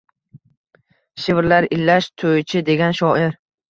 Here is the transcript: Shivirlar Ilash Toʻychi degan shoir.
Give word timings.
Shivirlar 1.25 1.69
Ilash 1.79 2.11
Toʻychi 2.25 2.67
degan 2.75 3.03
shoir. 3.05 3.43